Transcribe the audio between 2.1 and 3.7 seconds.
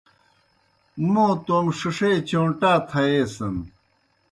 چوݩٹا تھییسِن۔